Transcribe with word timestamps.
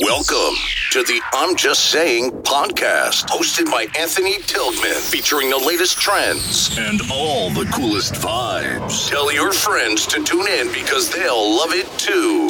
Welcome 0.00 0.56
to 0.90 1.04
the 1.04 1.20
I'm 1.32 1.54
Just 1.54 1.92
Saying 1.92 2.32
podcast, 2.42 3.26
hosted 3.26 3.70
by 3.70 3.86
Anthony 3.96 4.38
Tillman, 4.42 5.00
featuring 5.00 5.50
the 5.50 5.58
latest 5.58 5.98
trends 5.98 6.76
and 6.76 7.00
all 7.12 7.50
the 7.50 7.64
coolest 7.66 8.14
vibes. 8.14 9.08
Tell 9.08 9.32
your 9.32 9.52
friends 9.52 10.04
to 10.06 10.24
tune 10.24 10.48
in 10.48 10.72
because 10.72 11.10
they'll 11.10 11.56
love 11.56 11.70
it 11.70 11.86
too. 11.96 12.48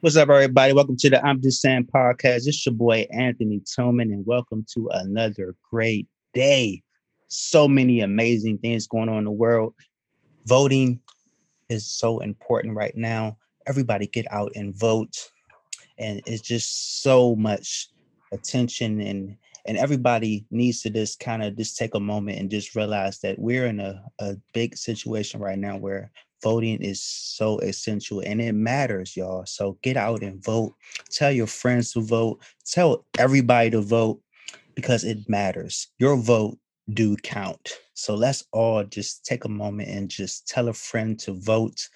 What's 0.00 0.16
up, 0.16 0.30
everybody? 0.30 0.72
Welcome 0.72 0.96
to 0.96 1.10
the 1.10 1.22
I'm 1.22 1.42
Just 1.42 1.60
Saying 1.60 1.88
podcast. 1.94 2.46
It's 2.46 2.64
your 2.64 2.74
boy 2.74 3.06
Anthony 3.10 3.60
Tillman, 3.76 4.12
and 4.12 4.24
welcome 4.24 4.64
to 4.74 4.88
another 4.94 5.56
great 5.70 6.08
day. 6.32 6.82
So 7.26 7.68
many 7.68 8.00
amazing 8.00 8.58
things 8.58 8.86
going 8.86 9.10
on 9.10 9.18
in 9.18 9.24
the 9.24 9.30
world. 9.30 9.74
Voting 10.46 11.00
is 11.68 11.86
so 11.86 12.20
important 12.20 12.76
right 12.76 12.96
now. 12.96 13.36
Everybody 13.68 14.06
get 14.06 14.26
out 14.32 14.52
and 14.54 14.74
vote. 14.74 15.30
And 15.98 16.22
it's 16.26 16.42
just 16.42 17.02
so 17.02 17.36
much 17.36 17.88
attention 18.32 19.00
and 19.00 19.36
and 19.66 19.76
everybody 19.76 20.46
needs 20.50 20.80
to 20.80 20.90
just 20.90 21.20
kind 21.20 21.42
of 21.42 21.54
just 21.56 21.76
take 21.76 21.94
a 21.94 22.00
moment 22.00 22.38
and 22.38 22.50
just 22.50 22.74
realize 22.74 23.18
that 23.18 23.38
we're 23.38 23.66
in 23.66 23.80
a, 23.80 24.02
a 24.18 24.34
big 24.54 24.76
situation 24.78 25.40
right 25.40 25.58
now 25.58 25.76
where 25.76 26.10
voting 26.42 26.80
is 26.80 27.02
so 27.02 27.58
essential 27.58 28.20
and 28.20 28.40
it 28.40 28.54
matters, 28.54 29.14
y'all. 29.14 29.44
So 29.44 29.78
get 29.82 29.98
out 29.98 30.22
and 30.22 30.42
vote. 30.42 30.74
Tell 31.10 31.30
your 31.30 31.46
friends 31.46 31.92
to 31.92 32.00
vote. 32.00 32.40
Tell 32.64 33.04
everybody 33.18 33.70
to 33.70 33.82
vote 33.82 34.22
because 34.74 35.04
it 35.04 35.28
matters. 35.28 35.88
Your 35.98 36.16
vote 36.16 36.58
do 36.94 37.16
count. 37.16 37.72
So 37.94 38.14
let's 38.14 38.44
all 38.52 38.84
just 38.84 39.24
take 39.24 39.44
a 39.44 39.50
moment 39.50 39.88
and 39.88 40.08
just 40.08 40.48
tell 40.48 40.68
a 40.68 40.72
friend 40.72 41.18
to 41.20 41.34
vote. 41.34 41.88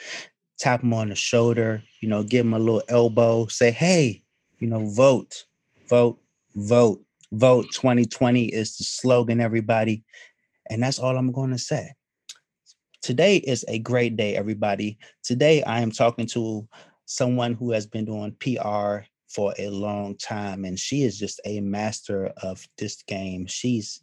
Tap 0.63 0.83
them 0.83 0.95
on 0.95 1.09
the 1.09 1.17
shoulder, 1.17 1.83
you 2.01 2.09
know, 2.09 2.23
give 2.23 2.45
them 2.45 2.55
a 2.55 2.59
little 2.61 2.85
elbow. 2.89 3.49
Say, 3.49 3.73
hey, 3.73 4.23
you 4.61 4.69
know, 4.69 4.87
vote, 4.91 5.45
vote, 5.89 6.21
vote, 6.55 7.05
vote. 7.33 7.67
2020 7.73 8.45
is 8.45 8.77
the 8.77 8.85
slogan, 8.85 9.41
everybody. 9.41 10.05
And 10.71 10.81
that's 10.81 11.01
all 11.01 11.17
I'm 11.17 11.33
going 11.33 11.51
to 11.51 11.59
say. 11.59 11.95
Today 13.01 13.39
is 13.39 13.65
a 13.67 13.81
great 13.81 14.17
day, 14.17 14.37
everybody. 14.37 14.99
Today, 15.25 15.65
I 15.65 15.81
am 15.81 15.91
talking 15.91 16.27
to 16.27 16.69
someone 17.07 17.55
who 17.55 17.73
has 17.73 17.85
been 17.85 18.05
doing 18.05 18.37
PR 18.39 18.99
for 19.27 19.53
a 19.59 19.69
long 19.69 20.17
time, 20.17 20.65
and 20.65 20.79
she 20.79 21.03
is 21.03 21.19
just 21.19 21.41
a 21.45 21.61
master 21.61 22.27
of 22.41 22.65
this 22.79 23.03
game. 23.03 23.47
She's 23.47 24.01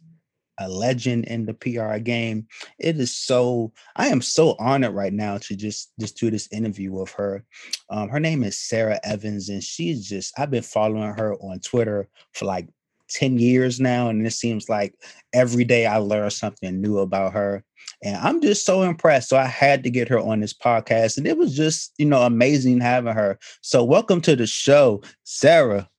a 0.60 0.68
legend 0.68 1.24
in 1.24 1.46
the 1.46 1.54
PR 1.54 1.96
game. 1.98 2.46
It 2.78 3.00
is 3.00 3.12
so 3.12 3.72
I 3.96 4.08
am 4.08 4.20
so 4.20 4.54
honored 4.58 4.94
right 4.94 5.12
now 5.12 5.38
to 5.38 5.56
just 5.56 5.92
just 5.98 6.18
do 6.18 6.30
this 6.30 6.48
interview 6.52 6.92
with 6.92 7.10
her. 7.12 7.44
Um, 7.88 8.08
her 8.10 8.20
name 8.20 8.44
is 8.44 8.58
Sarah 8.58 9.00
Evans, 9.02 9.48
and 9.48 9.64
she's 9.64 10.06
just 10.08 10.38
I've 10.38 10.50
been 10.50 10.62
following 10.62 11.14
her 11.14 11.34
on 11.36 11.58
Twitter 11.60 12.08
for 12.32 12.44
like 12.44 12.68
10 13.10 13.38
years 13.38 13.80
now 13.80 14.08
and 14.08 14.24
it 14.26 14.32
seems 14.32 14.68
like 14.68 14.94
every 15.32 15.64
day 15.64 15.84
i 15.84 15.96
learn 15.96 16.30
something 16.30 16.80
new 16.80 16.98
about 16.98 17.32
her 17.32 17.64
and 18.04 18.16
i'm 18.18 18.40
just 18.40 18.64
so 18.64 18.82
impressed 18.82 19.28
so 19.28 19.36
i 19.36 19.44
had 19.44 19.82
to 19.82 19.90
get 19.90 20.08
her 20.08 20.20
on 20.20 20.38
this 20.38 20.54
podcast 20.54 21.18
and 21.18 21.26
it 21.26 21.36
was 21.36 21.56
just 21.56 21.92
you 21.98 22.06
know 22.06 22.22
amazing 22.22 22.80
having 22.80 23.12
her 23.12 23.36
so 23.62 23.82
welcome 23.82 24.20
to 24.20 24.36
the 24.36 24.46
show 24.46 25.02
sarah 25.24 25.89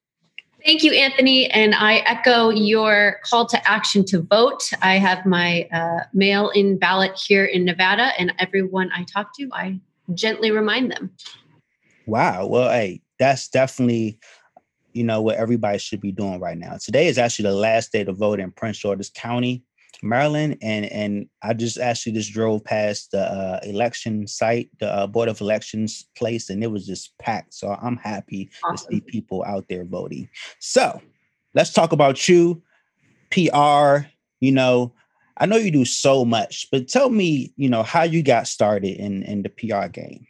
Thank 0.65 0.83
you, 0.83 0.93
Anthony. 0.93 1.49
And 1.49 1.73
I 1.73 1.97
echo 2.05 2.49
your 2.49 3.19
call 3.23 3.47
to 3.47 3.69
action 3.69 4.05
to 4.05 4.21
vote. 4.21 4.69
I 4.81 4.97
have 4.97 5.25
my 5.25 5.67
uh, 5.73 6.03
mail 6.13 6.49
in 6.49 6.77
ballot 6.77 7.19
here 7.27 7.45
in 7.45 7.65
Nevada, 7.65 8.11
and 8.19 8.33
everyone 8.39 8.91
I 8.95 9.03
talk 9.03 9.35
to, 9.37 9.49
I 9.53 9.79
gently 10.13 10.51
remind 10.51 10.91
them. 10.91 11.11
Wow. 12.05 12.45
Well, 12.47 12.69
hey, 12.69 13.01
that's 13.17 13.47
definitely 13.47 14.19
you 14.93 15.03
know 15.03 15.21
what 15.21 15.37
everybody 15.37 15.77
should 15.77 16.01
be 16.01 16.11
doing 16.11 16.39
right 16.39 16.57
now. 16.57 16.77
Today 16.77 17.07
is 17.07 17.17
actually 17.17 17.49
the 17.49 17.55
last 17.55 17.91
day 17.91 18.03
to 18.03 18.13
vote 18.13 18.39
in 18.39 18.51
Prince 18.51 18.77
George's 18.77 19.09
County, 19.09 19.63
Maryland, 20.01 20.57
and 20.61 20.85
and 20.85 21.27
I 21.41 21.53
just 21.53 21.79
actually 21.79 22.13
just 22.13 22.33
drove 22.33 22.63
past 22.63 23.11
the 23.11 23.21
uh, 23.21 23.59
election 23.63 24.27
site, 24.27 24.69
the 24.79 24.87
uh, 24.87 25.07
Board 25.07 25.29
of 25.29 25.41
Elections 25.41 26.07
place, 26.17 26.49
and 26.49 26.63
it 26.63 26.71
was 26.71 26.85
just 26.85 27.17
packed. 27.19 27.53
So 27.53 27.77
I'm 27.81 27.97
happy 27.97 28.49
awesome. 28.63 28.75
to 28.75 28.95
see 28.95 29.01
people 29.01 29.43
out 29.45 29.65
there 29.69 29.85
voting. 29.85 30.29
So 30.59 31.01
let's 31.53 31.73
talk 31.73 31.91
about 31.91 32.27
you, 32.27 32.61
PR. 33.29 34.07
You 34.39 34.51
know, 34.51 34.93
I 35.37 35.45
know 35.45 35.57
you 35.57 35.71
do 35.71 35.85
so 35.85 36.25
much, 36.25 36.67
but 36.71 36.87
tell 36.87 37.09
me, 37.09 37.53
you 37.55 37.69
know, 37.69 37.83
how 37.83 38.03
you 38.03 38.23
got 38.23 38.47
started 38.47 38.97
in 38.97 39.23
in 39.23 39.43
the 39.43 39.49
PR 39.49 39.87
game. 39.87 40.25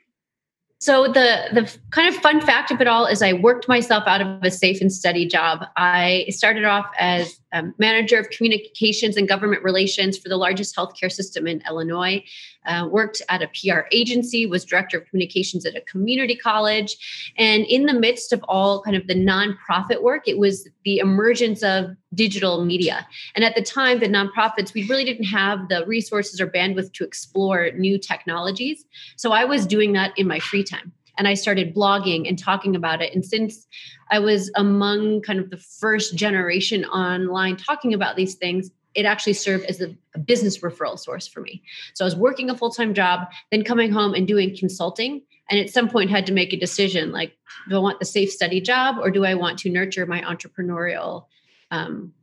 So 0.82 1.04
the 1.04 1.44
the 1.54 1.78
kind 1.92 2.10
of 2.10 2.20
fun 2.24 2.42
fact 2.42 2.72
of 2.72 2.82
it 2.82 2.88
all 2.88 3.06
is 3.06 3.22
I 3.22 3.34
worked 3.34 3.68
myself 3.68 4.04
out 4.08 4.20
of 4.20 4.44
a 4.44 4.50
safe 4.50 4.82
and 4.82 4.92
steady 4.92 5.28
job. 5.28 5.64
I 5.78 6.26
started 6.30 6.66
off 6.66 6.88
as 6.98 7.40
manager 7.78 8.18
of 8.18 8.32
communications 8.32 9.16
and 9.16 9.28
government 9.28 9.64
relations 9.64 10.18
for 10.18 10.28
the 10.28 10.38
largest 10.38 10.76
healthcare 10.76 11.12
system 11.12 11.46
in 11.46 11.62
Illinois. 11.70 12.24
Uh, 12.66 12.88
worked 12.92 13.24
at 13.30 13.42
a 13.42 13.48
PR 13.48 13.82
agency, 13.92 14.46
was 14.46 14.64
director 14.64 15.00
of 15.00 15.06
communications 15.08 15.66
at 15.66 15.76
a 15.76 15.82
community 15.82 16.36
college. 16.36 16.96
And 17.38 17.66
in 17.66 17.88
the 17.88 17.94
midst 17.94 18.32
of 18.32 18.44
all 18.48 18.84
kind 18.84 18.96
of 18.96 19.08
the 19.08 19.16
nonprofit 19.16 20.04
work, 20.04 20.28
it 20.28 20.38
was 20.38 20.68
the 20.86 21.00
emergence 21.00 21.64
of 21.64 21.96
digital 22.14 22.64
media. 22.64 23.08
And 23.34 23.44
at 23.44 23.56
the 23.56 23.64
time, 23.64 24.00
the 24.00 24.08
nonprofits, 24.08 24.74
we 24.74 24.88
really 24.88 25.06
didn't 25.06 25.26
have 25.26 25.70
the 25.70 25.86
resources 25.88 26.40
or 26.40 26.48
bandwidth 26.48 26.94
to 26.94 27.04
explore 27.04 27.72
new 27.72 27.98
technologies. 27.98 28.86
So 29.16 29.32
I 29.32 29.44
was 29.46 29.66
doing 29.66 29.94
that 29.94 30.18
in 30.18 30.28
my 30.28 30.40
free 30.40 30.64
time 30.64 30.92
and 31.18 31.28
I 31.28 31.34
started 31.34 31.76
blogging 31.76 32.28
and 32.28 32.38
talking 32.38 32.76
about 32.76 33.02
it. 33.02 33.14
And 33.14 33.26
since 33.26 33.68
I 34.10 34.20
was 34.20 34.52
among 34.56 35.22
kind 35.22 35.40
of 35.40 35.50
the 35.50 35.58
first 35.58 36.16
generation 36.16 36.86
online 36.86 37.58
talking 37.58 37.94
about 37.94 38.16
these 38.16 38.36
things, 38.36 38.72
it 38.94 39.06
actually 39.06 39.34
served 39.34 39.66
as 39.66 39.82
a, 39.82 39.96
a 40.16 40.20
business 40.20 40.60
referral 40.60 41.00
source 41.00 41.28
for 41.28 41.42
me. 41.42 41.64
So 41.94 42.04
I 42.04 42.08
was 42.08 42.16
working 42.16 42.50
a 42.50 42.58
full 42.58 42.72
time 42.72 42.94
job, 42.94 43.28
then 43.52 43.64
coming 43.64 43.92
home 43.92 44.14
and 44.14 44.28
doing 44.28 44.56
consulting. 44.56 45.22
And 45.50 45.60
at 45.60 45.70
some 45.70 45.90
point, 45.90 46.10
had 46.10 46.26
to 46.28 46.34
make 46.34 46.54
a 46.54 46.58
decision 46.58 47.12
like, 47.12 47.34
do 47.70 47.76
I 47.76 47.80
want 47.80 48.00
the 48.00 48.06
safe 48.06 48.32
study 48.32 48.62
job 48.62 48.98
or 49.00 49.12
do 49.12 49.26
I 49.26 49.36
want 49.36 49.60
to 49.60 49.70
nurture 49.70 50.06
my 50.06 50.22
entrepreneurial 50.22 51.26
um, 51.72 52.14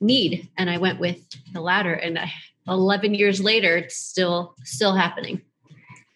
need? 0.00 0.48
And 0.58 0.68
I 0.68 0.78
went 0.78 1.00
with 1.00 1.26
the 1.52 1.60
latter. 1.60 1.94
And 1.94 2.18
I, 2.18 2.32
11 2.68 3.14
years 3.14 3.40
later, 3.40 3.76
it's 3.76 3.96
still 3.96 4.54
still 4.64 4.94
happening. 4.94 5.42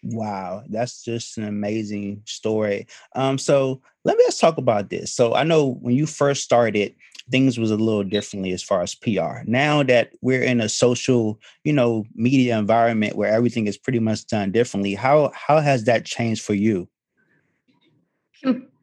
Wow, 0.01 0.63
that's 0.69 1.03
just 1.03 1.37
an 1.37 1.43
amazing 1.43 2.21
story. 2.25 2.87
Um, 3.15 3.37
so 3.37 3.81
let 4.05 4.17
me 4.17 4.23
just 4.23 4.39
talk 4.39 4.57
about 4.57 4.89
this. 4.89 5.13
So 5.13 5.35
I 5.35 5.43
know 5.43 5.73
when 5.81 5.93
you 5.93 6.05
first 6.05 6.43
started, 6.43 6.95
things 7.31 7.57
was 7.57 7.71
a 7.71 7.77
little 7.77 8.03
differently 8.03 8.51
as 8.51 8.63
far 8.63 8.81
as 8.81 8.95
PR. 8.95 9.43
Now 9.45 9.83
that 9.83 10.11
we're 10.21 10.43
in 10.43 10.61
a 10.61 10.69
social, 10.69 11.39
you 11.63 11.73
know, 11.73 12.05
media 12.15 12.57
environment 12.57 13.15
where 13.15 13.31
everything 13.31 13.67
is 13.67 13.77
pretty 13.77 13.99
much 13.99 14.27
done 14.27 14.51
differently, 14.51 14.95
how 14.95 15.31
how 15.33 15.59
has 15.59 15.85
that 15.85 16.05
changed 16.05 16.43
for 16.43 16.53
you? 16.53 16.87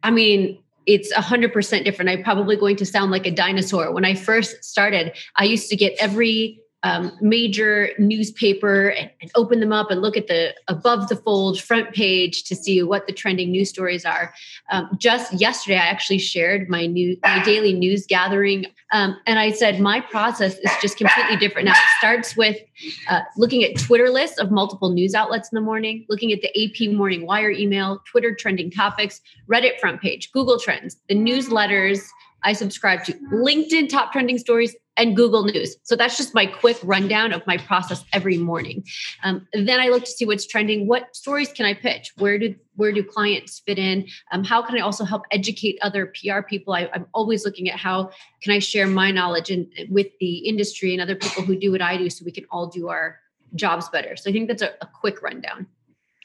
I 0.02 0.10
mean, 0.10 0.58
it's 0.86 1.12
100% 1.12 1.84
different. 1.84 2.10
I'm 2.10 2.22
probably 2.22 2.56
going 2.56 2.76
to 2.76 2.86
sound 2.86 3.10
like 3.10 3.26
a 3.26 3.30
dinosaur. 3.30 3.92
When 3.92 4.04
I 4.04 4.14
first 4.14 4.62
started, 4.64 5.16
I 5.36 5.44
used 5.44 5.68
to 5.70 5.76
get 5.76 5.94
every 5.98 6.60
um, 6.82 7.16
major 7.20 7.90
newspaper 7.98 8.88
and, 8.88 9.10
and, 9.20 9.30
open 9.34 9.60
them 9.60 9.72
up 9.72 9.90
and 9.90 10.02
look 10.02 10.16
at 10.16 10.28
the 10.28 10.54
above 10.68 11.08
the 11.08 11.16
fold 11.16 11.60
front 11.60 11.92
page 11.94 12.44
to 12.44 12.54
see 12.54 12.82
what 12.82 13.06
the 13.06 13.12
trending 13.12 13.50
news 13.50 13.70
stories 13.70 14.04
are. 14.04 14.32
Um, 14.70 14.90
just 14.98 15.32
yesterday, 15.32 15.76
I 15.76 15.86
actually 15.86 16.18
shared 16.18 16.68
my 16.68 16.86
new 16.86 17.16
my 17.22 17.42
daily 17.42 17.72
news 17.72 18.06
gathering, 18.06 18.66
um, 18.92 19.16
and 19.26 19.38
I 19.38 19.50
said 19.52 19.80
my 19.80 20.00
process 20.00 20.58
is 20.58 20.70
just 20.82 20.98
completely 20.98 21.36
different 21.36 21.66
now. 21.66 21.72
It 21.72 21.98
starts 21.98 22.36
with 22.36 22.58
uh, 23.08 23.20
looking 23.36 23.64
at 23.64 23.78
Twitter 23.78 24.10
lists 24.10 24.38
of 24.38 24.50
multiple 24.50 24.90
news 24.90 25.14
outlets 25.14 25.50
in 25.50 25.56
the 25.56 25.62
morning, 25.62 26.04
looking 26.08 26.30
at 26.32 26.40
the 26.42 26.50
AP 26.62 26.94
Morning 26.94 27.26
Wire 27.26 27.50
email, 27.50 28.02
Twitter 28.10 28.34
trending 28.34 28.70
topics, 28.70 29.20
Reddit 29.50 29.80
front 29.80 30.00
page, 30.00 30.30
Google 30.30 30.58
Trends, 30.58 30.96
the 31.08 31.14
newsletters. 31.14 32.06
I 32.44 32.52
subscribe 32.52 33.02
to 33.04 33.12
LinkedIn 33.32 33.88
top 33.88 34.12
trending 34.12 34.38
stories 34.38 34.76
and 34.96 35.14
Google 35.14 35.44
News. 35.44 35.76
So 35.82 35.96
that's 35.96 36.16
just 36.16 36.34
my 36.34 36.46
quick 36.46 36.78
rundown 36.82 37.32
of 37.32 37.46
my 37.46 37.58
process 37.58 38.04
every 38.12 38.38
morning. 38.38 38.84
Um, 39.22 39.46
then 39.52 39.80
I 39.80 39.88
look 39.88 40.04
to 40.04 40.10
see 40.10 40.24
what's 40.24 40.46
trending. 40.46 40.86
What 40.86 41.14
stories 41.14 41.52
can 41.52 41.66
I 41.66 41.74
pitch? 41.74 42.12
Where 42.16 42.38
do 42.38 42.54
where 42.76 42.92
do 42.92 43.02
clients 43.02 43.60
fit 43.60 43.78
in? 43.78 44.06
Um, 44.32 44.44
how 44.44 44.62
can 44.62 44.76
I 44.76 44.80
also 44.80 45.04
help 45.04 45.22
educate 45.30 45.78
other 45.82 46.12
PR 46.20 46.40
people? 46.42 46.74
I, 46.74 46.88
am 46.94 47.06
always 47.14 47.44
looking 47.44 47.68
at 47.70 47.78
how 47.78 48.10
can 48.42 48.52
I 48.52 48.58
share 48.58 48.86
my 48.86 49.10
knowledge 49.10 49.50
and 49.50 49.66
with 49.90 50.08
the 50.20 50.38
industry 50.38 50.92
and 50.92 51.00
other 51.00 51.14
people 51.14 51.42
who 51.42 51.56
do 51.56 51.72
what 51.72 51.82
I 51.82 51.96
do, 51.96 52.10
so 52.10 52.24
we 52.24 52.32
can 52.32 52.44
all 52.50 52.66
do 52.66 52.88
our 52.88 53.18
jobs 53.54 53.88
better. 53.88 54.16
So 54.16 54.30
I 54.30 54.32
think 54.32 54.48
that's 54.48 54.62
a, 54.62 54.72
a 54.80 54.86
quick 54.86 55.22
rundown. 55.22 55.66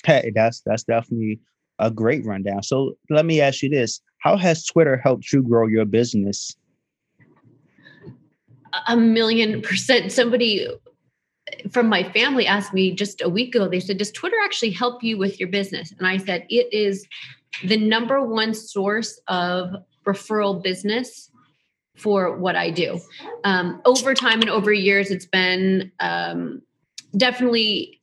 Hey, 0.05 0.31
that's 0.33 0.61
that's 0.65 0.83
definitely 0.83 1.39
a 1.79 1.91
great 1.91 2.25
rundown. 2.25 2.63
So 2.63 2.93
let 3.09 3.25
me 3.25 3.41
ask 3.41 3.61
you 3.61 3.69
this: 3.69 4.01
How 4.19 4.37
has 4.37 4.65
Twitter 4.65 4.97
helped 4.97 5.31
you 5.31 5.41
grow 5.41 5.67
your 5.67 5.85
business? 5.85 6.55
A 8.87 8.97
million 8.97 9.61
percent 9.61 10.11
somebody 10.11 10.67
from 11.71 11.87
my 11.87 12.03
family 12.11 12.45
asked 12.45 12.73
me 12.73 12.93
just 12.93 13.21
a 13.21 13.29
week 13.29 13.55
ago, 13.55 13.67
they 13.67 13.79
said, 13.79 13.97
Does 13.97 14.11
Twitter 14.11 14.37
actually 14.43 14.71
help 14.71 15.03
you 15.03 15.17
with 15.17 15.39
your 15.39 15.49
business? 15.49 15.93
And 15.97 16.07
I 16.07 16.17
said, 16.17 16.45
It 16.49 16.71
is 16.73 17.05
the 17.63 17.77
number 17.77 18.23
one 18.23 18.53
source 18.53 19.19
of 19.27 19.75
referral 20.05 20.61
business 20.61 21.29
for 21.95 22.37
what 22.37 22.55
I 22.55 22.71
do. 22.71 22.99
Um, 23.43 23.81
over 23.85 24.13
time 24.13 24.41
and 24.41 24.49
over 24.49 24.71
years, 24.71 25.11
it's 25.11 25.25
been 25.25 25.91
um, 25.99 26.61
definitely 27.15 27.99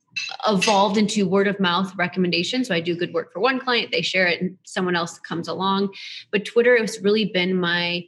evolved 0.47 0.97
into 0.97 1.27
word 1.27 1.47
of 1.47 1.59
mouth 1.59 1.93
recommendations. 1.97 2.67
So 2.67 2.75
I 2.75 2.81
do 2.81 2.95
good 2.95 3.13
work 3.13 3.31
for 3.33 3.39
one 3.39 3.59
client, 3.59 3.91
they 3.91 4.01
share 4.01 4.27
it, 4.27 4.41
and 4.41 4.57
someone 4.65 4.95
else 4.95 5.17
comes 5.19 5.47
along. 5.47 5.93
But 6.31 6.45
Twitter 6.45 6.77
has 6.77 6.99
really 7.01 7.25
been 7.25 7.55
my 7.55 8.05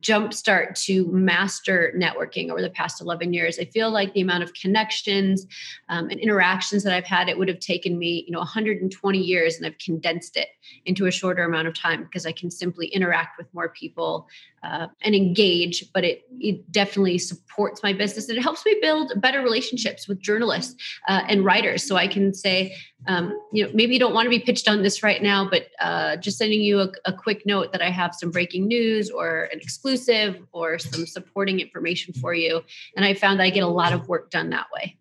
jumpstart 0.00 0.74
to 0.84 1.06
master 1.12 1.92
networking 1.96 2.50
over 2.50 2.60
the 2.60 2.70
past 2.70 3.00
11 3.00 3.32
years. 3.32 3.58
I 3.58 3.64
feel 3.66 3.90
like 3.90 4.12
the 4.12 4.20
amount 4.20 4.42
of 4.42 4.52
connections 4.54 5.46
um, 5.88 6.10
and 6.10 6.18
interactions 6.18 6.82
that 6.82 6.92
I've 6.92 7.04
had, 7.04 7.28
it 7.28 7.38
would 7.38 7.48
have 7.48 7.60
taken 7.60 7.98
me, 7.98 8.24
you 8.26 8.32
know, 8.32 8.38
120 8.38 9.18
years 9.18 9.56
and 9.56 9.66
I've 9.66 9.78
condensed 9.78 10.36
it 10.36 10.48
into 10.84 11.06
a 11.06 11.10
shorter 11.10 11.44
amount 11.44 11.68
of 11.68 11.74
time 11.74 12.02
because 12.04 12.26
I 12.26 12.32
can 12.32 12.50
simply 12.50 12.88
interact 12.88 13.38
with 13.38 13.52
more 13.54 13.68
people 13.68 14.26
uh, 14.64 14.88
and 15.02 15.14
engage, 15.14 15.84
but 15.92 16.04
it, 16.04 16.24
it 16.40 16.70
definitely 16.72 17.18
supports 17.18 17.82
my 17.82 17.92
business 17.92 18.28
and 18.28 18.36
it 18.36 18.42
helps 18.42 18.66
me 18.66 18.76
build 18.82 19.12
better 19.20 19.42
relationships 19.42 20.08
with 20.08 20.20
journalists 20.20 20.74
uh, 21.06 21.22
and 21.28 21.44
writers. 21.44 21.86
So 21.86 21.96
I 21.96 22.08
can 22.08 22.34
say, 22.34 22.74
um, 23.06 23.40
you 23.52 23.64
know, 23.64 23.70
maybe 23.72 23.94
you 23.94 23.98
don't 23.98 24.12
want 24.12 24.26
to 24.26 24.30
be 24.30 24.40
pitched 24.40 24.68
on 24.68 24.82
this 24.82 25.02
right 25.02 25.22
now, 25.22 25.48
but 25.48 25.68
uh, 25.80 26.16
just 26.16 26.36
sending 26.38 26.60
you 26.60 26.80
a, 26.80 26.90
a, 27.06 27.12
quick 27.12 27.46
note 27.46 27.72
that 27.72 27.80
I 27.80 27.90
have 27.90 28.14
some 28.14 28.30
breaking 28.30 28.66
news 28.66 29.08
or 29.10 29.48
an 29.52 29.60
exclusive 29.60 30.42
or 30.52 30.78
some 30.78 31.06
supporting 31.06 31.60
information 31.60 32.12
for 32.12 32.34
you. 32.34 32.62
And 32.96 33.04
I 33.04 33.14
found 33.14 33.38
that 33.38 33.44
I 33.44 33.50
get 33.50 33.62
a 33.62 33.68
lot 33.68 33.92
of 33.92 34.08
work 34.08 34.30
done 34.30 34.50
that 34.50 34.66
way. 34.74 34.98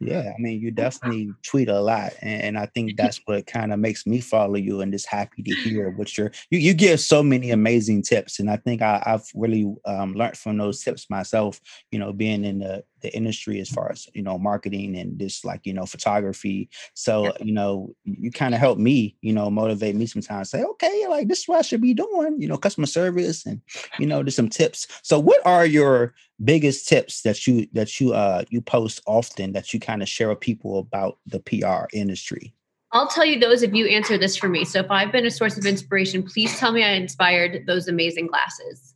Yeah, 0.00 0.32
I 0.36 0.40
mean, 0.40 0.60
you 0.60 0.70
definitely 0.70 1.30
tweet 1.42 1.68
a 1.68 1.80
lot, 1.80 2.12
and, 2.20 2.42
and 2.42 2.58
I 2.58 2.66
think 2.66 2.96
that's 2.96 3.20
what 3.24 3.46
kind 3.46 3.72
of 3.72 3.78
makes 3.78 4.06
me 4.06 4.20
follow 4.20 4.56
you 4.56 4.80
and 4.80 4.92
just 4.92 5.08
happy 5.08 5.42
to 5.42 5.54
hear 5.54 5.90
what 5.90 6.16
you're. 6.18 6.32
You 6.50 6.58
you 6.58 6.74
give 6.74 7.00
so 7.00 7.22
many 7.22 7.52
amazing 7.52 8.02
tips, 8.02 8.40
and 8.40 8.50
I 8.50 8.56
think 8.56 8.82
I, 8.82 9.02
have 9.06 9.24
really 9.34 9.72
um, 9.86 10.14
learned 10.14 10.36
from 10.36 10.58
those 10.58 10.82
tips 10.82 11.08
myself. 11.08 11.60
You 11.90 11.98
know, 11.98 12.12
being 12.12 12.44
in 12.44 12.58
the 12.58 12.84
the 13.04 13.14
industry 13.14 13.60
as 13.60 13.68
far 13.68 13.92
as 13.92 14.08
you 14.14 14.22
know 14.22 14.38
marketing 14.38 14.96
and 14.96 15.18
just 15.18 15.44
like 15.44 15.60
you 15.64 15.74
know 15.74 15.84
photography. 15.84 16.70
So 16.94 17.32
you 17.38 17.52
know 17.52 17.94
you 18.04 18.30
kind 18.32 18.54
of 18.54 18.60
help 18.60 18.78
me 18.78 19.16
you 19.20 19.32
know 19.32 19.50
motivate 19.50 19.94
me 19.94 20.06
sometimes 20.06 20.50
say 20.50 20.62
okay 20.64 21.06
like 21.08 21.28
this 21.28 21.40
is 21.40 21.48
what 21.48 21.58
i 21.58 21.62
should 21.62 21.82
be 21.82 21.94
doing 21.94 22.40
you 22.40 22.48
know 22.48 22.56
customer 22.56 22.86
service 22.86 23.44
and 23.44 23.60
you 23.98 24.06
know 24.06 24.22
just 24.22 24.36
some 24.36 24.48
tips. 24.48 24.86
So 25.02 25.20
what 25.20 25.44
are 25.46 25.66
your 25.66 26.14
biggest 26.42 26.88
tips 26.88 27.22
that 27.22 27.46
you 27.46 27.68
that 27.74 28.00
you 28.00 28.14
uh 28.14 28.44
you 28.48 28.62
post 28.62 29.02
often 29.06 29.52
that 29.52 29.74
you 29.74 29.80
kind 29.80 30.02
of 30.02 30.08
share 30.08 30.30
with 30.30 30.40
people 30.40 30.78
about 30.78 31.18
the 31.26 31.40
pr 31.40 31.84
industry? 31.92 32.54
I'll 32.92 33.08
tell 33.08 33.24
you 33.24 33.38
those 33.38 33.62
if 33.62 33.74
you 33.74 33.86
answer 33.86 34.16
this 34.16 34.36
for 34.36 34.48
me. 34.48 34.64
So 34.64 34.78
if 34.78 34.90
I've 34.90 35.12
been 35.12 35.26
a 35.26 35.30
source 35.30 35.58
of 35.58 35.66
inspiration, 35.66 36.22
please 36.22 36.56
tell 36.58 36.70
me 36.72 36.84
I 36.84 36.92
inspired 36.92 37.66
those 37.66 37.88
amazing 37.88 38.28
glasses 38.28 38.94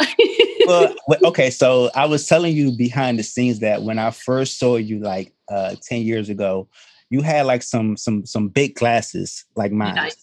well, 0.66 0.94
okay, 1.24 1.50
so 1.50 1.90
I 1.94 2.06
was 2.06 2.26
telling 2.26 2.54
you 2.54 2.72
behind 2.76 3.18
the 3.18 3.22
scenes 3.22 3.60
that 3.60 3.82
when 3.82 3.98
I 3.98 4.10
first 4.10 4.58
saw 4.58 4.76
you 4.76 4.98
like 5.00 5.32
uh 5.50 5.76
10 5.88 6.02
years 6.02 6.28
ago, 6.28 6.68
you 7.12 7.20
had 7.20 7.44
like 7.44 7.62
some 7.62 7.94
some 7.94 8.24
some 8.24 8.48
big 8.48 8.74
glasses 8.74 9.44
like 9.54 9.70
mine. 9.70 9.96
Nice. 9.96 10.16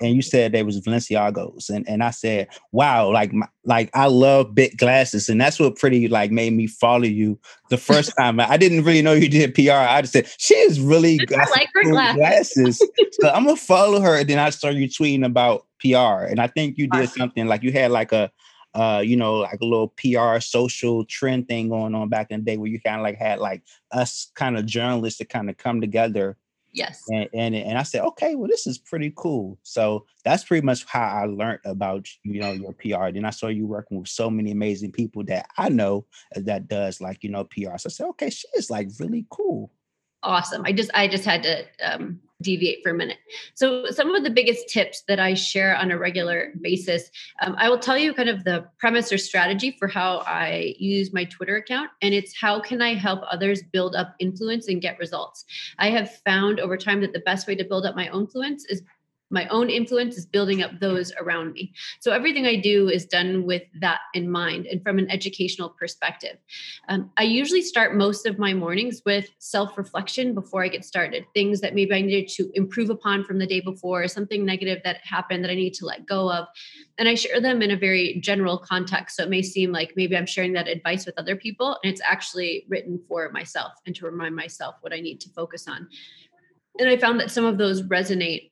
And 0.00 0.16
you 0.16 0.22
said 0.22 0.52
they 0.52 0.62
was 0.62 0.80
Balenciagos. 0.80 1.68
And 1.68 1.86
and 1.86 2.02
I 2.02 2.12
said, 2.12 2.48
wow, 2.72 3.12
like 3.12 3.30
my, 3.30 3.46
like 3.66 3.90
I 3.92 4.06
love 4.06 4.54
big 4.54 4.78
glasses. 4.78 5.28
And 5.28 5.38
that's 5.38 5.60
what 5.60 5.76
pretty 5.76 6.08
like 6.08 6.30
made 6.30 6.54
me 6.54 6.66
follow 6.66 7.04
you 7.04 7.38
the 7.68 7.76
first 7.76 8.14
time. 8.18 8.40
I 8.40 8.56
didn't 8.56 8.84
really 8.84 9.02
know 9.02 9.12
you 9.12 9.28
did 9.28 9.54
PR. 9.54 9.72
I 9.72 10.00
just 10.00 10.14
said, 10.14 10.28
she 10.38 10.54
is 10.54 10.80
really 10.80 11.18
got 11.18 11.50
like 11.50 11.68
her 11.74 11.90
glasses. 11.90 12.16
glasses. 12.16 12.88
so 13.20 13.28
I'm 13.28 13.44
gonna 13.44 13.56
follow 13.56 14.00
her. 14.00 14.16
And 14.16 14.26
then 14.26 14.38
I 14.38 14.48
started 14.48 14.80
tweeting 14.90 15.26
about 15.26 15.66
PR. 15.78 16.24
And 16.24 16.40
I 16.40 16.46
think 16.46 16.78
you 16.78 16.88
did 16.88 17.10
something 17.10 17.48
like 17.48 17.62
you 17.62 17.70
had 17.70 17.90
like 17.90 18.12
a 18.12 18.32
uh, 18.74 19.02
you 19.04 19.16
know, 19.16 19.36
like 19.38 19.60
a 19.60 19.64
little 19.64 19.88
PR 19.96 20.40
social 20.40 21.04
trend 21.04 21.48
thing 21.48 21.68
going 21.68 21.94
on 21.94 22.08
back 22.08 22.30
in 22.30 22.40
the 22.40 22.44
day 22.44 22.56
where 22.56 22.70
you 22.70 22.80
kind 22.80 23.00
of 23.00 23.02
like 23.02 23.18
had 23.18 23.38
like 23.38 23.62
us 23.90 24.30
kind 24.34 24.56
of 24.56 24.66
journalists 24.66 25.18
to 25.18 25.24
kind 25.24 25.50
of 25.50 25.56
come 25.56 25.80
together. 25.80 26.36
Yes. 26.72 27.02
And, 27.08 27.28
and 27.34 27.54
and 27.54 27.76
I 27.76 27.82
said, 27.82 28.02
okay, 28.02 28.36
well, 28.36 28.48
this 28.48 28.66
is 28.66 28.78
pretty 28.78 29.12
cool. 29.16 29.58
So 29.64 30.06
that's 30.24 30.44
pretty 30.44 30.64
much 30.64 30.84
how 30.84 31.02
I 31.02 31.24
learned 31.24 31.58
about 31.64 32.06
you 32.22 32.40
know 32.40 32.52
your 32.52 32.72
PR. 32.74 33.12
Then 33.12 33.24
I 33.24 33.30
saw 33.30 33.48
you 33.48 33.66
working 33.66 33.98
with 33.98 34.08
so 34.08 34.30
many 34.30 34.52
amazing 34.52 34.92
people 34.92 35.24
that 35.24 35.48
I 35.58 35.68
know 35.68 36.06
that 36.34 36.68
does 36.68 37.00
like 37.00 37.24
you 37.24 37.30
know 37.30 37.44
PR. 37.44 37.76
So 37.78 37.88
I 37.88 37.90
said, 37.90 38.06
okay, 38.10 38.30
she 38.30 38.46
is 38.56 38.70
like 38.70 38.88
really 39.00 39.26
cool. 39.30 39.72
Awesome. 40.22 40.62
I 40.66 40.72
just 40.72 40.90
I 40.92 41.08
just 41.08 41.24
had 41.24 41.42
to 41.44 41.64
um, 41.82 42.20
deviate 42.42 42.82
for 42.82 42.90
a 42.90 42.94
minute. 42.94 43.18
So, 43.54 43.86
some 43.90 44.14
of 44.14 44.22
the 44.22 44.30
biggest 44.30 44.68
tips 44.68 45.02
that 45.08 45.18
I 45.18 45.34
share 45.34 45.76
on 45.76 45.90
a 45.90 45.98
regular 45.98 46.52
basis, 46.60 47.10
um, 47.40 47.54
I 47.58 47.68
will 47.68 47.78
tell 47.78 47.98
you 47.98 48.12
kind 48.12 48.28
of 48.28 48.44
the 48.44 48.66
premise 48.78 49.12
or 49.12 49.18
strategy 49.18 49.76
for 49.78 49.88
how 49.88 50.18
I 50.26 50.74
use 50.78 51.12
my 51.12 51.24
Twitter 51.24 51.56
account. 51.56 51.90
And 52.02 52.14
it's 52.14 52.38
how 52.38 52.60
can 52.60 52.82
I 52.82 52.94
help 52.94 53.22
others 53.30 53.62
build 53.72 53.94
up 53.94 54.14
influence 54.18 54.68
and 54.68 54.80
get 54.80 54.98
results? 54.98 55.44
I 55.78 55.90
have 55.90 56.16
found 56.26 56.60
over 56.60 56.76
time 56.76 57.00
that 57.00 57.12
the 57.12 57.20
best 57.20 57.46
way 57.46 57.54
to 57.54 57.64
build 57.64 57.86
up 57.86 57.96
my 57.96 58.08
own 58.08 58.20
influence 58.20 58.66
is 58.66 58.82
my 59.30 59.46
own 59.48 59.70
influence 59.70 60.16
is 60.16 60.26
building 60.26 60.62
up 60.62 60.72
those 60.80 61.12
around 61.20 61.52
me. 61.52 61.72
So 62.00 62.12
everything 62.12 62.46
I 62.46 62.56
do 62.56 62.88
is 62.88 63.06
done 63.06 63.46
with 63.46 63.62
that 63.80 64.00
in 64.12 64.30
mind 64.30 64.66
and 64.66 64.82
from 64.82 64.98
an 64.98 65.10
educational 65.10 65.68
perspective. 65.68 66.36
Um, 66.88 67.10
I 67.16 67.22
usually 67.22 67.62
start 67.62 67.96
most 67.96 68.26
of 68.26 68.38
my 68.38 68.52
mornings 68.52 69.02
with 69.06 69.30
self 69.38 69.78
reflection 69.78 70.34
before 70.34 70.64
I 70.64 70.68
get 70.68 70.84
started. 70.84 71.24
Things 71.32 71.60
that 71.60 71.74
maybe 71.74 71.94
I 71.94 72.00
needed 72.00 72.28
to 72.34 72.50
improve 72.54 72.90
upon 72.90 73.24
from 73.24 73.38
the 73.38 73.46
day 73.46 73.60
before, 73.60 74.06
something 74.08 74.44
negative 74.44 74.80
that 74.84 74.98
happened 75.04 75.44
that 75.44 75.50
I 75.50 75.54
need 75.54 75.74
to 75.74 75.86
let 75.86 76.06
go 76.06 76.30
of. 76.30 76.48
And 76.98 77.08
I 77.08 77.14
share 77.14 77.40
them 77.40 77.62
in 77.62 77.70
a 77.70 77.76
very 77.76 78.20
general 78.20 78.58
context. 78.58 79.16
So 79.16 79.22
it 79.22 79.30
may 79.30 79.42
seem 79.42 79.72
like 79.72 79.94
maybe 79.96 80.16
I'm 80.16 80.26
sharing 80.26 80.52
that 80.54 80.68
advice 80.68 81.06
with 81.06 81.18
other 81.18 81.36
people, 81.36 81.78
and 81.82 81.92
it's 81.92 82.02
actually 82.04 82.66
written 82.68 83.00
for 83.08 83.30
myself 83.30 83.72
and 83.86 83.94
to 83.96 84.06
remind 84.06 84.34
myself 84.34 84.74
what 84.80 84.92
I 84.92 85.00
need 85.00 85.20
to 85.20 85.30
focus 85.30 85.68
on. 85.68 85.88
And 86.78 86.88
I 86.88 86.96
found 86.96 87.20
that 87.20 87.30
some 87.30 87.44
of 87.44 87.58
those 87.58 87.82
resonate 87.82 88.49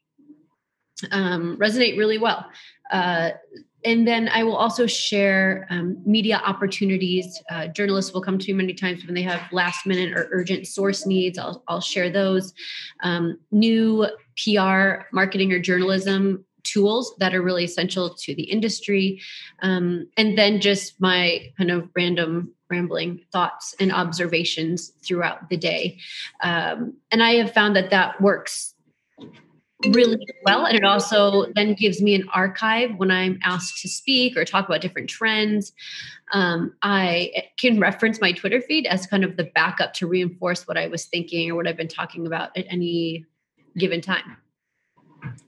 um, 1.11 1.57
resonate 1.59 1.97
really 1.97 2.19
well. 2.19 2.47
Uh, 2.91 3.31
and 3.85 4.07
then 4.07 4.29
I 4.29 4.43
will 4.43 4.57
also 4.57 4.87
share 4.87 5.67
um, 5.71 6.03
media 6.05 6.43
opportunities. 6.45 7.41
Uh, 7.49 7.69
journalists 7.69 8.13
will 8.13 8.21
come 8.21 8.39
to 8.39 8.53
me 8.53 8.57
many 8.57 8.75
times 8.75 9.05
when 9.05 9.15
they 9.15 9.23
have 9.23 9.41
last 9.53 9.87
minute 9.87 10.17
or 10.17 10.29
urgent 10.33 10.67
source 10.67 11.07
needs. 11.07 11.39
I'll, 11.39 11.63
I'll 11.69 11.81
share 11.81 12.11
those. 12.11 12.53
Um, 13.03 13.39
new 13.53 14.07
PR, 14.37 15.07
marketing, 15.13 15.53
or 15.53 15.61
journalism 15.61 16.45
tools 16.65 17.15
that 17.19 17.35
are 17.35 17.41
really 17.41 17.65
essential 17.65 18.15
to 18.15 18.35
the 18.35 18.43
industry. 18.43 19.21
Um, 19.63 20.09
and 20.17 20.37
then 20.37 20.61
just 20.61 21.01
my 21.01 21.51
kind 21.57 21.71
of 21.71 21.89
random 21.97 22.53
rambling 22.69 23.21
thoughts 23.33 23.75
and 23.81 23.93
observations 23.93 24.93
throughout 25.03 25.49
the 25.49 25.57
day. 25.57 25.99
Um, 26.43 26.95
and 27.11 27.23
I 27.23 27.37
have 27.37 27.55
found 27.55 27.77
that 27.77 27.91
that 27.91 28.21
works 28.21 28.75
really 29.87 30.27
well. 30.45 30.67
And 30.67 30.77
it 30.77 30.85
also 30.85 31.47
then 31.55 31.75
gives 31.75 32.03
me 32.03 32.15
an 32.15 32.29
archive 32.35 32.97
when 32.97 33.11
I'm 33.11 33.39
asked 33.45 33.81
to 33.83 33.89
speak 33.89 34.37
or 34.37 34.45
talk 34.45 34.69
about 34.69 34.81
different 34.81 35.09
trends. 35.09 35.73
Um, 36.33 36.75
I 36.83 37.33
can 37.59 37.79
reference 37.79 38.21
my 38.21 38.33
Twitter 38.33 38.61
feed 38.61 38.87
as 38.87 39.07
kind 39.07 39.25
of 39.25 39.37
the 39.37 39.45
backup 39.45 39.95
to 39.95 40.07
reinforce 40.07 40.67
what 40.67 40.77
I 40.77 40.89
was 40.89 41.07
thinking 41.07 41.51
or 41.51 41.55
what 41.55 41.67
I've 41.67 41.77
been 41.77 41.89
talking 41.89 42.27
about 42.27 42.57
at 42.57 42.67
any 42.69 43.25
given 43.77 44.01
time. 44.01 44.37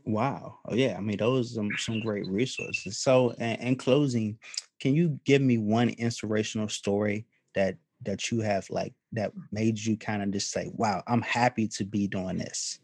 Wow. 0.04 0.58
Oh, 0.66 0.74
yeah. 0.74 0.96
I 0.96 1.00
mean, 1.00 1.18
those 1.18 1.56
are 1.58 1.66
some 1.78 2.00
great 2.00 2.26
resources. 2.26 2.98
So, 2.98 3.30
in, 3.30 3.56
in 3.60 3.76
closing, 3.76 4.38
can 4.80 4.94
you 4.94 5.20
give 5.24 5.42
me 5.42 5.58
one 5.58 5.90
inspirational 5.90 6.68
story 6.68 7.26
that 7.54 7.76
that 8.02 8.30
you 8.30 8.40
have 8.40 8.68
like 8.70 8.94
that 9.12 9.32
made 9.52 9.78
you 9.78 9.96
kind 9.96 10.22
of 10.22 10.30
just 10.30 10.50
say, 10.50 10.70
"Wow, 10.72 11.02
I'm 11.06 11.22
happy 11.22 11.68
to 11.68 11.84
be 11.84 12.08
doing 12.08 12.38
this." 12.38 12.80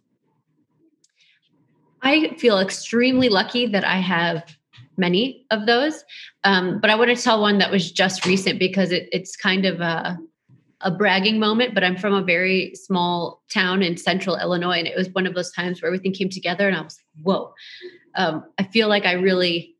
I 2.03 2.35
feel 2.37 2.59
extremely 2.59 3.29
lucky 3.29 3.67
that 3.67 3.85
I 3.85 3.97
have 3.97 4.45
many 4.97 5.45
of 5.51 5.67
those. 5.67 6.05
Um, 6.45 6.81
but 6.81 6.91
I 6.91 6.95
want 6.95 7.17
to 7.17 7.23
tell 7.23 7.41
one 7.41 7.59
that 7.59 7.71
was 7.71 7.91
just 7.91 8.25
recent 8.27 8.59
because 8.59 8.93
it, 8.93 9.09
it's 9.13 9.37
kind 9.37 9.67
of 9.67 9.81
a, 9.81 10.19
a 10.81 10.91
bragging 10.91 11.39
moment. 11.39 11.75
But 11.75 11.85
I'm 11.85 11.97
from 11.97 12.15
a 12.15 12.23
very 12.23 12.75
small 12.75 13.43
town 13.53 13.83
in 13.83 13.97
central 13.97 14.37
Illinois, 14.37 14.79
and 14.79 14.87
it 14.87 14.97
was 14.97 15.09
one 15.11 15.27
of 15.27 15.35
those 15.35 15.53
times 15.53 15.81
where 15.81 15.89
everything 15.89 16.13
came 16.13 16.29
together, 16.29 16.67
and 16.69 16.77
I 16.77 16.83
was 16.83 16.99
like, 16.99 17.25
"Whoa!" 17.25 17.55
Um, 18.15 18.45
I 18.59 18.65
feel 18.65 18.89
like 18.89 19.05
I 19.05 19.13
really 19.13 19.76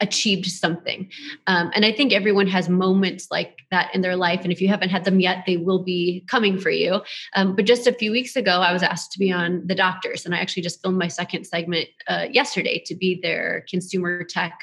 achieved 0.00 0.46
something. 0.46 1.10
Um, 1.46 1.70
and 1.74 1.84
I 1.84 1.92
think 1.92 2.12
everyone 2.12 2.46
has 2.48 2.68
moments 2.68 3.28
like 3.30 3.58
that 3.70 3.94
in 3.94 4.00
their 4.00 4.16
life. 4.16 4.40
And 4.42 4.52
if 4.52 4.60
you 4.60 4.68
haven't 4.68 4.90
had 4.90 5.04
them 5.04 5.20
yet, 5.20 5.44
they 5.46 5.56
will 5.56 5.82
be 5.82 6.24
coming 6.28 6.58
for 6.58 6.70
you. 6.70 7.00
Um, 7.34 7.56
but 7.56 7.64
just 7.64 7.86
a 7.86 7.92
few 7.92 8.10
weeks 8.10 8.36
ago, 8.36 8.60
I 8.60 8.72
was 8.72 8.82
asked 8.82 9.12
to 9.12 9.18
be 9.18 9.32
on 9.32 9.66
The 9.66 9.74
Doctors. 9.74 10.24
And 10.24 10.34
I 10.34 10.38
actually 10.38 10.62
just 10.62 10.82
filmed 10.82 10.98
my 10.98 11.08
second 11.08 11.44
segment 11.44 11.88
uh, 12.08 12.26
yesterday 12.30 12.82
to 12.86 12.94
be 12.94 13.20
their 13.22 13.64
consumer 13.68 14.24
tech, 14.24 14.58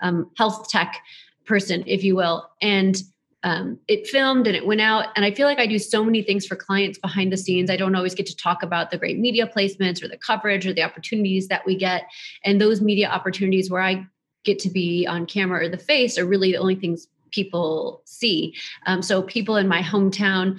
um, 0.00 0.30
health 0.36 0.68
tech 0.68 1.00
person, 1.44 1.84
if 1.86 2.02
you 2.04 2.16
will. 2.16 2.48
And 2.60 3.00
um, 3.44 3.78
it 3.86 4.06
filmed 4.08 4.46
and 4.46 4.56
it 4.56 4.66
went 4.66 4.80
out. 4.80 5.06
And 5.14 5.24
I 5.24 5.30
feel 5.30 5.46
like 5.46 5.60
I 5.60 5.66
do 5.66 5.78
so 5.78 6.04
many 6.04 6.22
things 6.22 6.44
for 6.44 6.56
clients 6.56 6.98
behind 6.98 7.32
the 7.32 7.36
scenes. 7.36 7.70
I 7.70 7.76
don't 7.76 7.94
always 7.94 8.14
get 8.14 8.26
to 8.26 8.36
talk 8.36 8.62
about 8.62 8.90
the 8.90 8.98
great 8.98 9.18
media 9.18 9.46
placements 9.46 10.02
or 10.02 10.08
the 10.08 10.18
coverage 10.18 10.66
or 10.66 10.72
the 10.72 10.82
opportunities 10.82 11.48
that 11.48 11.64
we 11.64 11.76
get. 11.76 12.02
And 12.44 12.60
those 12.60 12.80
media 12.80 13.08
opportunities 13.08 13.70
where 13.70 13.82
I 13.82 14.06
get 14.48 14.58
to 14.60 14.70
be 14.70 15.06
on 15.06 15.26
camera 15.26 15.64
or 15.64 15.68
the 15.68 15.78
face 15.92 16.18
are 16.18 16.24
really 16.24 16.52
the 16.52 16.58
only 16.58 16.74
things 16.74 17.06
people 17.30 18.02
see. 18.04 18.54
Um, 18.86 19.02
so 19.02 19.22
people 19.22 19.56
in 19.56 19.68
my 19.68 19.82
hometown 19.82 20.58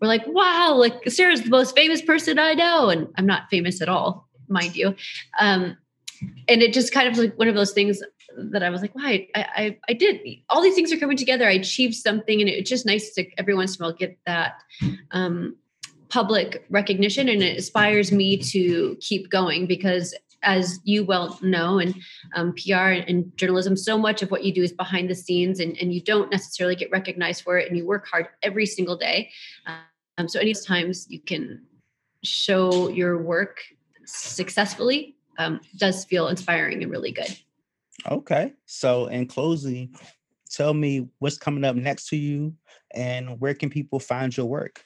were 0.00 0.08
like, 0.08 0.24
wow, 0.26 0.74
like 0.74 1.08
Sarah's 1.08 1.42
the 1.42 1.50
most 1.50 1.74
famous 1.76 2.02
person 2.02 2.38
I 2.38 2.54
know. 2.54 2.90
And 2.90 3.08
I'm 3.16 3.26
not 3.26 3.48
famous 3.50 3.80
at 3.80 3.88
all, 3.88 4.28
mind 4.48 4.76
you. 4.76 4.94
Um, 5.38 5.76
and 6.48 6.62
it 6.62 6.72
just 6.72 6.92
kind 6.92 7.08
of 7.08 7.16
like 7.16 7.38
one 7.38 7.48
of 7.48 7.54
those 7.54 7.72
things 7.72 8.02
that 8.36 8.62
I 8.62 8.70
was 8.70 8.82
like, 8.82 8.94
why 8.94 9.28
I, 9.34 9.46
I, 9.56 9.78
I 9.88 9.92
did 9.92 10.20
all 10.50 10.62
these 10.62 10.74
things 10.74 10.92
are 10.92 10.98
coming 10.98 11.16
together. 11.16 11.46
I 11.46 11.52
achieved 11.52 11.94
something, 11.94 12.40
and 12.40 12.48
it's 12.48 12.70
just 12.70 12.86
nice 12.86 13.14
to 13.14 13.24
every 13.38 13.54
once 13.54 13.76
in 13.76 13.82
a 13.82 13.86
while 13.86 13.96
get 13.96 14.18
that 14.26 14.54
um, 15.10 15.56
public 16.08 16.64
recognition, 16.70 17.28
and 17.28 17.42
it 17.42 17.56
inspires 17.56 18.12
me 18.12 18.36
to 18.36 18.96
keep 19.00 19.30
going 19.30 19.66
because, 19.66 20.14
as 20.42 20.80
you 20.84 21.04
well 21.04 21.38
know, 21.42 21.78
and 21.78 21.94
um, 22.34 22.54
PR 22.54 23.02
and 23.06 23.36
journalism, 23.36 23.76
so 23.76 23.98
much 23.98 24.22
of 24.22 24.30
what 24.30 24.44
you 24.44 24.52
do 24.52 24.62
is 24.62 24.72
behind 24.72 25.10
the 25.10 25.14
scenes, 25.14 25.60
and, 25.60 25.76
and 25.78 25.92
you 25.92 26.00
don't 26.00 26.30
necessarily 26.30 26.76
get 26.76 26.90
recognized 26.90 27.42
for 27.42 27.58
it, 27.58 27.68
and 27.68 27.76
you 27.76 27.86
work 27.86 28.06
hard 28.06 28.28
every 28.42 28.66
single 28.66 28.96
day. 28.96 29.30
Um, 30.18 30.28
so, 30.28 30.40
any 30.40 30.54
times 30.54 31.06
you 31.08 31.20
can 31.20 31.62
show 32.22 32.88
your 32.88 33.22
work 33.22 33.60
successfully 34.04 35.16
um, 35.38 35.60
does 35.76 36.04
feel 36.04 36.28
inspiring 36.28 36.82
and 36.82 36.90
really 36.90 37.12
good. 37.12 37.36
Okay. 38.10 38.54
So, 38.66 39.06
in 39.06 39.26
closing, 39.26 39.94
tell 40.50 40.74
me 40.74 41.08
what's 41.18 41.38
coming 41.38 41.64
up 41.64 41.76
next 41.76 42.08
to 42.08 42.16
you 42.16 42.54
and 42.94 43.40
where 43.40 43.54
can 43.54 43.70
people 43.70 44.00
find 44.00 44.36
your 44.36 44.46
work? 44.46 44.82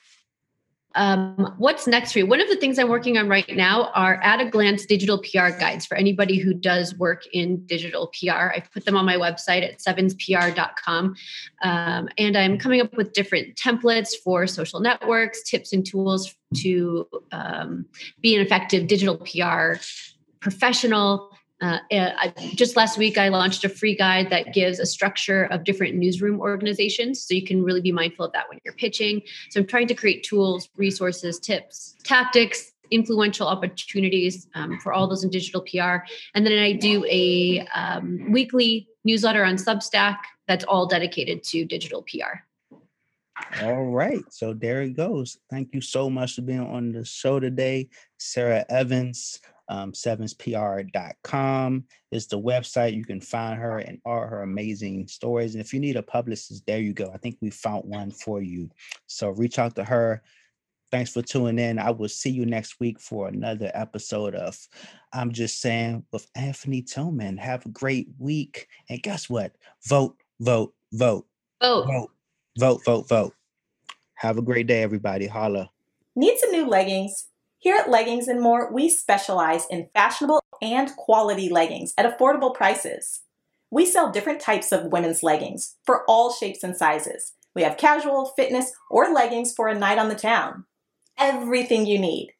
Um, 0.94 1.54
what's 1.58 1.86
next 1.86 2.12
for 2.12 2.18
you? 2.18 2.26
One 2.26 2.40
of 2.40 2.48
the 2.48 2.56
things 2.56 2.78
I'm 2.78 2.88
working 2.88 3.18
on 3.18 3.28
right 3.28 3.48
now 3.54 3.90
are 3.94 4.14
at 4.22 4.40
a 4.40 4.48
glance 4.48 4.86
digital 4.86 5.18
PR 5.18 5.50
guides 5.50 5.86
for 5.86 5.96
anybody 5.96 6.38
who 6.38 6.54
does 6.54 6.94
work 6.96 7.24
in 7.32 7.64
digital 7.66 8.08
PR. 8.08 8.52
I've 8.54 8.70
put 8.72 8.84
them 8.84 8.96
on 8.96 9.04
my 9.04 9.16
website 9.16 9.62
at 9.62 9.78
sevanspr.com. 9.78 11.14
Um, 11.62 12.08
and 12.18 12.36
I'm 12.36 12.58
coming 12.58 12.80
up 12.80 12.96
with 12.96 13.12
different 13.12 13.56
templates 13.56 14.10
for 14.22 14.46
social 14.46 14.80
networks, 14.80 15.42
tips 15.42 15.72
and 15.72 15.86
tools 15.86 16.34
to 16.56 17.08
um, 17.32 17.86
be 18.20 18.34
an 18.34 18.42
effective 18.42 18.86
digital 18.86 19.16
PR 19.18 19.74
professional 20.40 21.30
uh, 21.62 21.78
I, 21.90 22.32
just 22.54 22.76
last 22.76 22.98
week, 22.98 23.16
I 23.16 23.28
launched 23.28 23.64
a 23.64 23.68
free 23.68 23.94
guide 23.94 24.30
that 24.30 24.52
gives 24.52 24.80
a 24.80 24.86
structure 24.86 25.44
of 25.44 25.62
different 25.62 25.94
newsroom 25.94 26.40
organizations. 26.40 27.24
So 27.24 27.34
you 27.34 27.44
can 27.44 27.62
really 27.62 27.80
be 27.80 27.92
mindful 27.92 28.26
of 28.26 28.32
that 28.32 28.48
when 28.48 28.58
you're 28.64 28.74
pitching. 28.74 29.22
So 29.50 29.60
I'm 29.60 29.66
trying 29.66 29.86
to 29.86 29.94
create 29.94 30.24
tools, 30.24 30.68
resources, 30.76 31.38
tips, 31.38 31.94
tactics, 32.02 32.72
influential 32.90 33.46
opportunities 33.46 34.48
um, 34.54 34.78
for 34.80 34.92
all 34.92 35.06
those 35.06 35.22
in 35.22 35.30
digital 35.30 35.62
PR. 35.62 36.04
And 36.34 36.44
then 36.44 36.58
I 36.58 36.72
do 36.72 37.04
a 37.06 37.66
um, 37.74 38.32
weekly 38.32 38.88
newsletter 39.04 39.44
on 39.44 39.54
Substack 39.54 40.18
that's 40.48 40.64
all 40.64 40.86
dedicated 40.86 41.44
to 41.44 41.64
digital 41.64 42.02
PR. 42.02 42.40
All 43.62 43.84
right. 43.84 44.22
So 44.30 44.52
there 44.52 44.82
it 44.82 44.94
goes. 44.94 45.38
Thank 45.48 45.74
you 45.74 45.80
so 45.80 46.10
much 46.10 46.34
for 46.34 46.42
being 46.42 46.60
on 46.60 46.92
the 46.92 47.04
show 47.04 47.40
today, 47.40 47.88
Sarah 48.18 48.64
Evans 48.68 49.40
um, 49.68 49.92
sevanspr.com 49.92 51.84
is 52.10 52.26
the 52.26 52.40
website. 52.40 52.94
You 52.94 53.04
can 53.04 53.20
find 53.20 53.58
her 53.58 53.78
and 53.78 53.98
all 54.04 54.20
her 54.20 54.42
amazing 54.42 55.08
stories. 55.08 55.54
And 55.54 55.64
if 55.64 55.72
you 55.72 55.80
need 55.80 55.96
a 55.96 56.02
publicist, 56.02 56.66
there 56.66 56.80
you 56.80 56.92
go. 56.92 57.10
I 57.12 57.18
think 57.18 57.38
we 57.40 57.50
found 57.50 57.84
one 57.84 58.10
for 58.10 58.42
you. 58.42 58.70
So 59.06 59.30
reach 59.30 59.58
out 59.58 59.74
to 59.76 59.84
her. 59.84 60.22
Thanks 60.90 61.12
for 61.12 61.22
tuning 61.22 61.58
in. 61.58 61.78
I 61.78 61.90
will 61.90 62.08
see 62.08 62.30
you 62.30 62.44
next 62.44 62.78
week 62.78 63.00
for 63.00 63.28
another 63.28 63.70
episode 63.72 64.34
of 64.34 64.58
I'm 65.14 65.32
Just 65.32 65.60
Saying 65.60 66.04
with 66.12 66.26
Anthony 66.36 66.82
Tillman. 66.82 67.38
Have 67.38 67.64
a 67.64 67.70
great 67.70 68.08
week. 68.18 68.68
And 68.90 69.02
guess 69.02 69.30
what? 69.30 69.56
Vote, 69.86 70.16
vote, 70.40 70.74
vote. 70.92 71.26
Vote. 71.62 71.86
Vote, 71.86 72.10
vote, 72.58 72.84
vote, 72.84 73.08
vote. 73.08 73.34
Have 74.16 74.36
a 74.36 74.42
great 74.42 74.66
day, 74.66 74.82
everybody. 74.82 75.26
Holla. 75.26 75.70
Need 76.14 76.38
some 76.38 76.52
new 76.52 76.66
leggings? 76.66 77.28
Here 77.62 77.76
at 77.76 77.88
Leggings 77.88 78.26
and 78.26 78.40
More, 78.40 78.72
we 78.72 78.88
specialize 78.88 79.66
in 79.70 79.88
fashionable 79.94 80.42
and 80.60 80.90
quality 80.96 81.48
leggings 81.48 81.94
at 81.96 82.18
affordable 82.18 82.52
prices. 82.52 83.20
We 83.70 83.86
sell 83.86 84.10
different 84.10 84.40
types 84.40 84.72
of 84.72 84.90
women's 84.90 85.22
leggings 85.22 85.76
for 85.86 86.02
all 86.08 86.32
shapes 86.32 86.64
and 86.64 86.76
sizes. 86.76 87.34
We 87.54 87.62
have 87.62 87.76
casual, 87.76 88.32
fitness, 88.34 88.72
or 88.90 89.14
leggings 89.14 89.54
for 89.54 89.68
a 89.68 89.78
night 89.78 89.98
on 89.98 90.08
the 90.08 90.16
town. 90.16 90.64
Everything 91.16 91.86
you 91.86 92.00
need. 92.00 92.32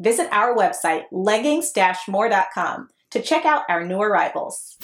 Visit 0.00 0.28
our 0.32 0.56
website, 0.56 1.02
leggings-more.com, 1.12 2.88
to 3.10 3.20
check 3.20 3.44
out 3.44 3.64
our 3.68 3.84
new 3.84 4.00
arrivals. 4.00 4.78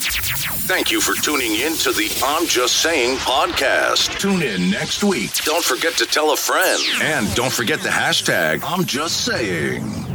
Thank 0.69 0.91
you 0.91 1.01
for 1.01 1.15
tuning 1.15 1.55
in 1.55 1.73
to 1.77 1.93
the 1.93 2.15
I'm 2.23 2.47
Just 2.47 2.83
Saying 2.83 3.17
podcast. 3.17 4.19
Tune 4.19 4.43
in 4.43 4.71
next 4.71 5.03
week. 5.03 5.33
Don't 5.45 5.65
forget 5.65 5.95
to 5.95 6.05
tell 6.05 6.35
a 6.35 6.37
friend. 6.37 6.83
And 7.01 7.35
don't 7.35 7.51
forget 7.51 7.81
the 7.81 7.89
hashtag 7.89 8.61
I'm 8.63 8.85
Just 8.85 9.25
Saying. 9.25 10.08